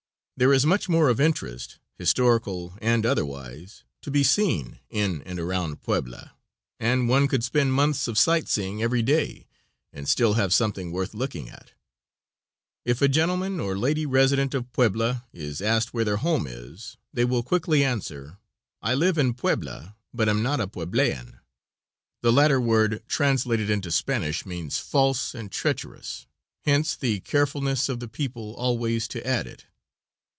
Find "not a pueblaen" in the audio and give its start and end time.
20.41-21.37